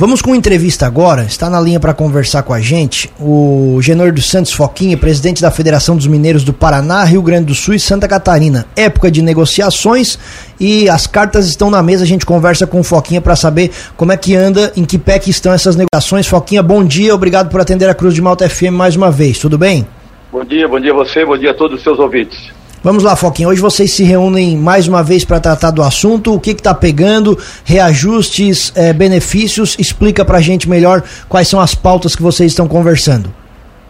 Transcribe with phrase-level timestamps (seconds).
[0.00, 1.24] Vamos com entrevista agora.
[1.24, 5.50] Está na linha para conversar com a gente o Genor dos Santos Foquinha, presidente da
[5.50, 8.64] Federação dos Mineiros do Paraná, Rio Grande do Sul e Santa Catarina.
[8.76, 10.16] Época de negociações
[10.60, 12.04] e as cartas estão na mesa.
[12.04, 15.18] A gente conversa com o Foquinha para saber como é que anda, em que pé
[15.18, 16.28] que estão essas negociações.
[16.28, 17.12] Foquinha, bom dia.
[17.12, 19.40] Obrigado por atender a Cruz de Malta FM mais uma vez.
[19.40, 19.84] Tudo bem?
[20.30, 22.56] Bom dia, bom dia a você, bom dia a todos os seus ouvintes.
[22.80, 23.48] Vamos lá, Foquinha.
[23.48, 26.32] Hoje vocês se reúnem mais uma vez para tratar do assunto.
[26.32, 27.36] O que está pegando?
[27.64, 29.76] Reajustes, é, benefícios?
[29.80, 33.34] Explica para a gente melhor quais são as pautas que vocês estão conversando.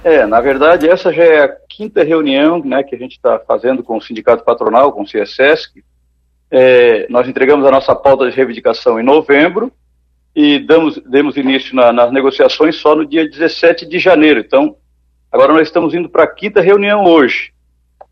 [0.02, 3.82] É, na verdade, essa já é a quinta reunião né, que a gente está fazendo
[3.82, 5.84] com o Sindicato Patronal, com o CSESC.
[6.50, 9.70] É, nós entregamos a nossa pauta de reivindicação em novembro
[10.34, 14.40] e damos, demos início na, nas negociações só no dia 17 de janeiro.
[14.40, 14.76] Então,
[15.30, 17.52] agora nós estamos indo para a quinta reunião hoje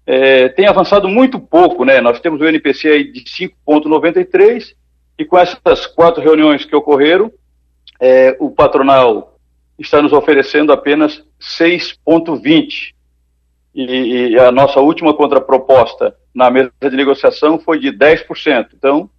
[0.06, 2.00] é, tem avançado muito pouco, né?
[2.00, 4.74] Nós temos o NPC aí de 5,93
[5.18, 7.32] e com essas quatro reuniões que ocorreram,
[8.00, 9.36] é, o patronal
[9.76, 12.94] está nos oferecendo apenas 6,20.
[13.74, 18.68] E, e, a nossa última contraproposta na mesa de negociação foi de 10%.
[18.74, 19.10] Então,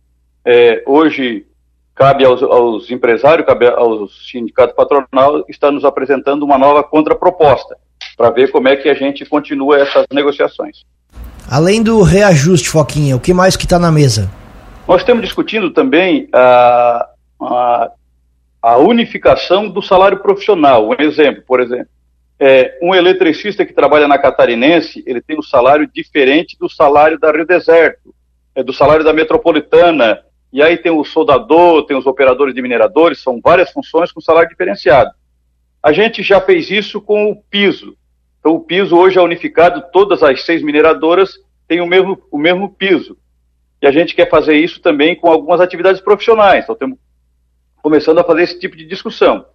[0.46, 1.46] é, hoje,
[1.94, 7.78] cabe aos, aos empresários, cabe aos sindicatos patronal, está nos apresentando uma nova contraproposta
[8.18, 10.84] para ver como é que a gente continua essas negociações.
[11.50, 14.30] Além do reajuste, Foquinha, o que mais que está na mesa?
[14.88, 17.92] Nós estamos discutindo também a, a,
[18.62, 20.90] a, unificação do salário profissional.
[20.90, 21.88] Um exemplo, por exemplo,
[22.40, 27.32] é, um eletricista que trabalha na Catarinense, ele tem um salário diferente do salário da
[27.32, 28.14] Rio Deserto,
[28.56, 33.22] é, do salário da Metropolitana, e aí tem o soldador, tem os operadores de mineradores,
[33.22, 35.12] são várias funções com salário diferenciado.
[35.84, 37.96] A gente já fez isso com o piso.
[38.48, 41.34] Então, o piso hoje é unificado, todas as seis mineradoras
[41.68, 43.18] têm o mesmo, o mesmo piso.
[43.82, 46.64] E a gente quer fazer isso também com algumas atividades profissionais.
[46.64, 46.98] Então, estamos
[47.84, 49.46] começando a fazer esse tipo de discussão.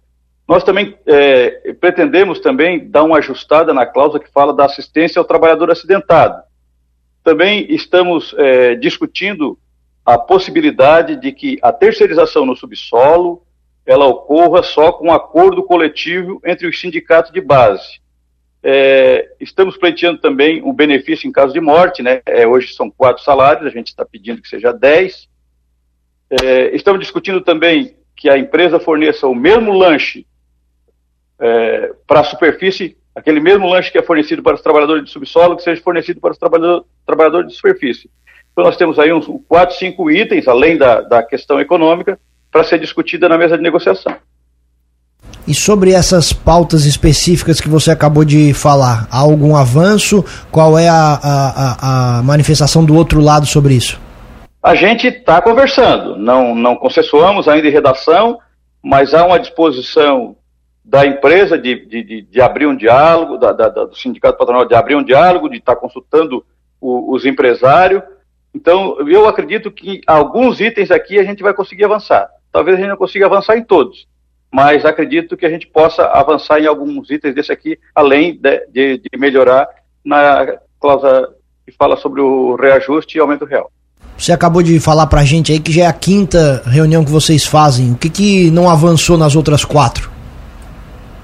[0.47, 5.25] Nós também é, pretendemos também dar uma ajustada na cláusula que fala da assistência ao
[5.25, 6.43] trabalhador acidentado.
[7.23, 9.57] Também estamos é, discutindo
[10.05, 13.41] a possibilidade de que a terceirização no subsolo
[13.87, 18.02] ela ocorra só com um acordo coletivo entre os sindicatos de base.
[18.65, 22.21] É, estamos pleiteando também um benefício em caso de morte, né?
[22.25, 25.27] É, hoje são quatro salários, a gente está pedindo que seja dez.
[26.29, 30.25] É, estamos discutindo também que a empresa forneça o mesmo lanche
[31.37, 35.57] é, para a superfície, aquele mesmo lanche que é fornecido para os trabalhadores de subsolo,
[35.57, 38.09] que seja fornecido para os trabalhador, trabalhadores de superfície.
[38.53, 42.17] Então nós temos aí uns quatro, cinco itens, além da, da questão econômica,
[42.49, 44.15] para ser discutida na mesa de negociação.
[45.45, 50.23] E sobre essas pautas específicas que você acabou de falar, há algum avanço?
[50.49, 53.99] Qual é a, a, a manifestação do outro lado sobre isso?
[54.61, 58.39] A gente está conversando, não, não consensuamos ainda em redação,
[58.81, 60.37] mas há uma disposição
[60.85, 64.95] da empresa de, de, de abrir um diálogo, da, da, do sindicato patronal de abrir
[64.95, 66.45] um diálogo, de estar tá consultando
[66.79, 68.01] o, os empresários.
[68.55, 72.29] Então, eu acredito que alguns itens aqui a gente vai conseguir avançar.
[72.51, 74.05] Talvez a gente não consiga avançar em todos,
[74.53, 78.97] mas acredito que a gente possa avançar em alguns itens desse aqui, além de, de,
[78.99, 79.67] de melhorar
[80.05, 80.45] na
[80.79, 81.33] cláusula
[81.65, 83.71] que fala sobre o reajuste e aumento real.
[84.15, 87.09] Você acabou de falar para a gente aí que já é a quinta reunião que
[87.09, 87.93] vocês fazem.
[87.93, 90.11] O que, que não avançou nas outras quatro?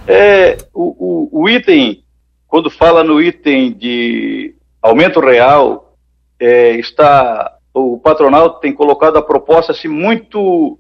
[0.08, 2.04] É, o, o, o item,
[2.48, 5.94] quando fala no item de aumento real,
[6.40, 10.80] é, está o patronal tem colocado a proposta assim muito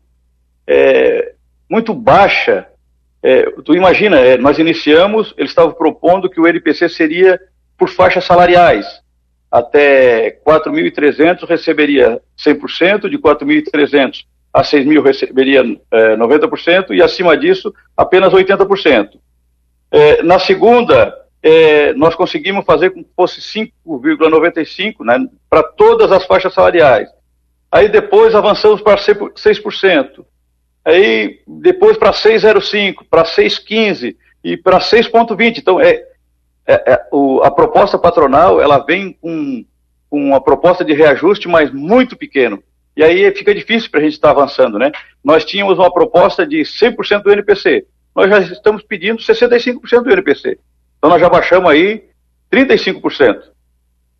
[0.65, 1.33] é,
[1.69, 2.67] muito baixa.
[3.21, 7.39] É, tu imagina, é, nós iniciamos, eles estavam propondo que o NPC seria
[7.77, 8.85] por faixas salariais.
[9.51, 18.33] Até 4.300 receberia 100%, de 4.300 a 6.000 receberia é, 90% e acima disso apenas
[18.33, 19.19] 80%.
[19.91, 23.41] É, na segunda, é, nós conseguimos fazer com que fosse
[23.85, 27.09] 5,95% né, para todas as faixas salariais.
[27.71, 30.25] Aí depois avançamos para 6%.
[30.89, 35.59] Aí depois para 6,05, para 6,15 e para 6,20.
[35.59, 36.03] Então, é,
[36.65, 39.63] é, é o, a proposta patronal ela vem com,
[40.09, 42.63] com uma proposta de reajuste, mas muito pequeno.
[42.97, 44.91] E aí fica difícil para a gente estar tá avançando, né?
[45.23, 47.85] Nós tínhamos uma proposta de 100% do NPC.
[48.15, 50.57] Nós já estamos pedindo 65% do NPC.
[50.97, 52.03] Então nós já baixamos aí
[52.51, 53.41] 35%.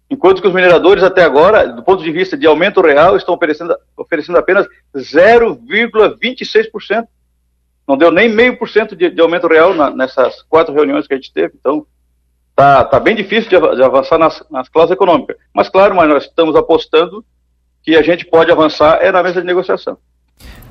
[0.10, 3.78] Enquanto que os mineradores até agora, do ponto de vista de aumento real, estão oferecendo,
[3.96, 7.06] oferecendo apenas 0,26%.
[7.88, 11.18] Não deu nem meio por cento de aumento real na, nessas quatro reuniões que a
[11.18, 11.54] gente teve.
[11.60, 11.86] Então,
[12.56, 15.38] tá, tá bem difícil de, avançar nas, nas cláusulas econômicas.
[15.54, 17.24] Mas claro, mas nós estamos apostando
[17.84, 19.98] que a gente pode avançar é na mesa de negociação.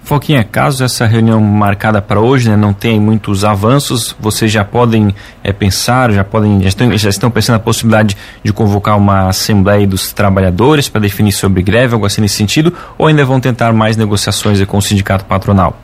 [0.09, 5.15] Foquinha, caso essa reunião marcada para hoje né, não tenha muitos avanços, vocês já podem
[5.45, 9.87] é, pensar, já podem, já estão, já estão pensando na possibilidade de convocar uma assembleia
[9.87, 13.99] dos trabalhadores para definir sobre greve, algo assim nesse sentido, ou ainda vão tentar mais
[13.99, 15.77] negociações com o sindicato patronal?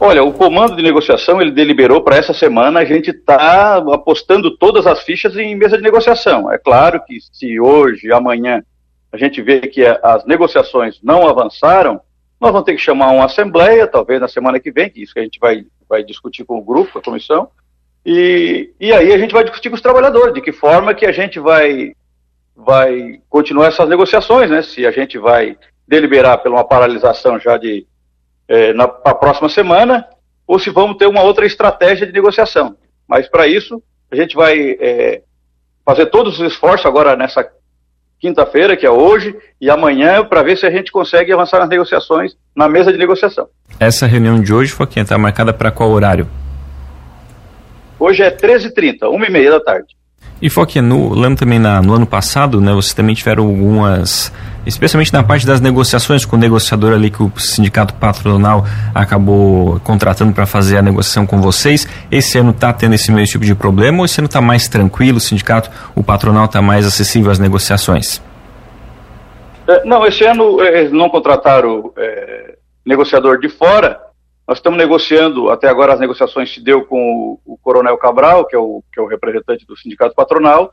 [0.00, 4.86] Olha, o comando de negociação ele deliberou para essa semana a gente está apostando todas
[4.86, 6.50] as fichas em mesa de negociação.
[6.50, 8.62] É claro que se hoje, amanhã,
[9.12, 12.00] a gente vê que as negociações não avançaram,
[12.40, 15.20] nós vamos ter que chamar uma assembleia, talvez na semana que vem, que isso que
[15.20, 17.50] a gente vai, vai discutir com o grupo, com a comissão,
[18.04, 21.12] e, e aí a gente vai discutir com os trabalhadores, de que forma que a
[21.12, 21.94] gente vai,
[22.56, 24.62] vai continuar essas negociações, né?
[24.62, 25.56] Se a gente vai
[25.86, 27.86] deliberar pela uma paralisação já de
[28.48, 30.08] é, na próxima semana,
[30.46, 32.76] ou se vamos ter uma outra estratégia de negociação.
[33.06, 35.22] Mas para isso, a gente vai é,
[35.84, 37.48] fazer todos os esforços agora nessa
[38.20, 42.36] quinta-feira, que é hoje, e amanhã, para ver se a gente consegue avançar nas negociações,
[42.54, 43.48] na mesa de negociação.
[43.78, 46.28] Essa reunião de hoje, Foquinha, está marcada para qual horário?
[47.98, 49.88] Hoje é 13h30, 1h30 da tarde.
[50.40, 54.32] E Foquinha, no, lembro também na, no ano passado, né, vocês também tiveram algumas,
[54.66, 58.64] especialmente na parte das negociações com o negociador ali que o sindicato patronal
[58.94, 61.86] acabou contratando para fazer a negociação com vocês.
[62.10, 65.18] Esse ano está tendo esse mesmo tipo de problema ou esse ano está mais tranquilo,
[65.18, 68.22] o sindicato, o patronal está mais acessível às negociações?
[69.66, 74.00] É, não, esse ano é, eles não contrataram é, negociador de fora,
[74.46, 78.56] nós estamos negociando, até agora as negociações se deu com o, o Coronel Cabral, que
[78.56, 80.72] é o, que é o representante do sindicato patronal,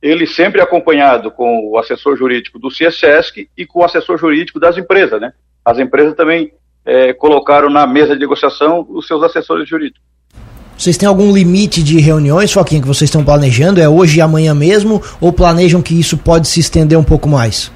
[0.00, 4.76] ele sempre acompanhado com o assessor jurídico do CIESESC e com o assessor jurídico das
[4.76, 5.32] empresas, né?
[5.64, 6.52] As empresas também
[6.84, 10.02] é, colocaram na mesa de negociação os seus assessores jurídicos.
[10.76, 13.80] Vocês têm algum limite de reuniões, Foquinha, que vocês estão planejando?
[13.80, 15.00] É hoje e amanhã mesmo?
[15.20, 17.72] Ou planejam que isso pode se estender um pouco mais?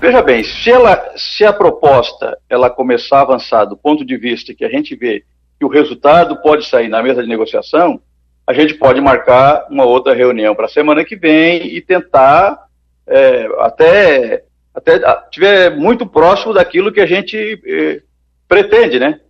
[0.00, 4.54] Veja bem, se, ela, se a proposta ela começar a avançar do ponto de vista
[4.54, 5.24] que a gente vê
[5.58, 7.98] que o resultado pode sair na mesa de negociação,
[8.46, 12.66] a gente pode marcar uma outra reunião para a semana que vem e tentar
[13.06, 14.44] é, até
[14.74, 14.98] até
[15.30, 18.02] tiver muito próximo daquilo que a gente é,
[18.48, 19.20] pretende, né?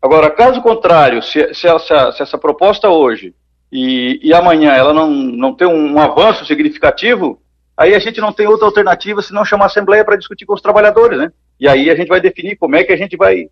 [0.00, 3.34] Agora, caso contrário, se, se, essa, se essa proposta hoje
[3.72, 7.40] e, e, amanhã ela não, não tem um, um avanço significativo,
[7.76, 10.62] aí a gente não tem outra alternativa senão chamar a Assembleia para discutir com os
[10.62, 11.32] trabalhadores, né?
[11.58, 13.48] E aí a gente vai definir como é que a gente vai,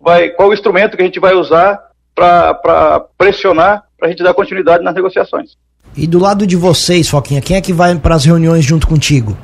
[0.00, 1.82] vai qual o instrumento que a gente vai usar
[2.14, 5.56] para pressionar para a gente dar continuidade nas negociações.
[5.96, 9.36] E do lado de vocês, Foquinha, quem é que vai para as reuniões junto contigo?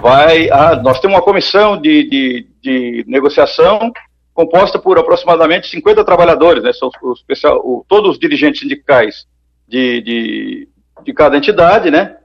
[0.00, 3.92] Vai, ah, nós temos uma comissão de, de, de negociação
[4.32, 6.72] composta por aproximadamente 50 trabalhadores, né?
[6.72, 7.24] São os,
[7.64, 9.26] o, todos os dirigentes sindicais
[9.66, 10.68] de, de,
[11.04, 12.18] de cada entidade, né?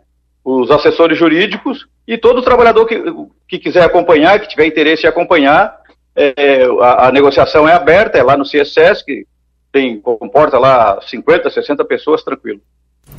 [0.44, 3.02] os assessores jurídicos e todo trabalhador que,
[3.48, 5.78] que quiser acompanhar, que tiver interesse em acompanhar,
[6.16, 9.26] é, a, a, negociação é aberta, é lá no CSS, que
[9.74, 12.62] tem, comporta lá 50, 60 pessoas, tranquilo.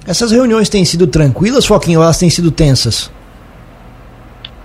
[0.07, 3.11] Essas reuniões têm sido tranquilas, Foquinho, ou elas têm sido tensas?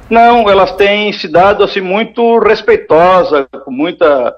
[0.10, 4.36] Não, elas têm se dado assim muito respeitosa, com muita,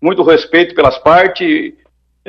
[0.00, 1.72] muito respeito pelas partes,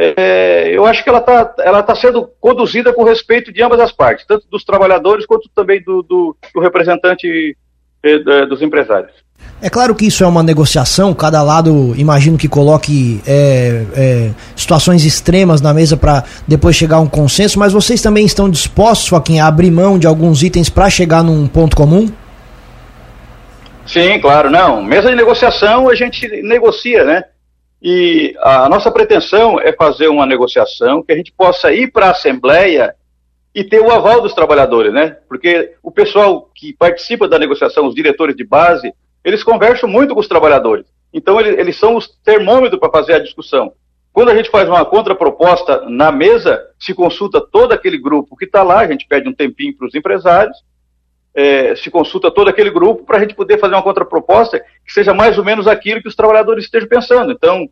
[0.02, 3.92] é, eu acho que ela está ela tá sendo conduzida com respeito de ambas as
[3.92, 7.58] partes, tanto dos trabalhadores quanto também do, do, do representante
[8.02, 9.12] é, dos empresários.
[9.62, 15.04] É claro que isso é uma negociação, cada lado imagino que coloque é, é, situações
[15.04, 19.40] extremas na mesa para depois chegar a um consenso, mas vocês também estão dispostos, Joaquim,
[19.40, 22.10] a abrir mão de alguns itens para chegar num ponto comum?
[23.86, 24.82] Sim, claro, não.
[24.82, 27.24] Mesa de negociação a gente negocia, né?
[27.82, 32.12] E a nossa pretensão é fazer uma negociação que a gente possa ir para a
[32.12, 32.94] Assembleia
[33.54, 35.18] e ter o aval dos trabalhadores, né?
[35.28, 40.20] Porque o pessoal que participa da negociação, os diretores de base, eles conversam muito com
[40.20, 40.86] os trabalhadores.
[41.14, 43.74] Então, eles, são os termômetros para fazer a discussão.
[44.14, 48.64] Quando a gente faz uma contraproposta na mesa, se consulta todo aquele grupo que está
[48.64, 50.58] lá, a gente pede um tempinho para os empresários,
[51.34, 55.14] é, se consulta todo aquele grupo para a gente poder fazer uma contraproposta que seja
[55.14, 57.32] mais ou menos aquilo que os trabalhadores estejam pensando.
[57.32, 57.70] Então,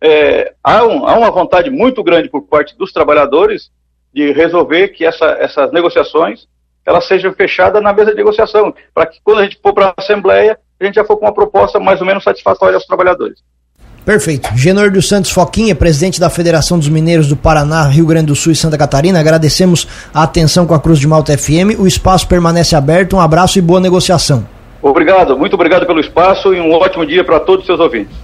[0.00, 3.70] é, há, um, há, uma vontade muito grande por parte dos trabalhadores
[4.12, 6.46] de resolver que essa, essas negociações
[6.84, 9.94] elas sejam fechadas na mesa de negociação, para que quando a gente for para a
[9.96, 13.38] Assembleia, a gente já for com uma proposta mais ou menos satisfatória aos trabalhadores.
[14.04, 14.48] Perfeito.
[14.54, 18.52] Genor dos Santos Foquinha, presidente da Federação dos Mineiros do Paraná, Rio Grande do Sul
[18.52, 21.76] e Santa Catarina, agradecemos a atenção com a Cruz de Malta FM.
[21.80, 23.16] O espaço permanece aberto.
[23.16, 24.46] Um abraço e boa negociação.
[24.80, 28.14] Obrigado, muito obrigado pelo espaço e um ótimo dia para todos os seus ouvintes.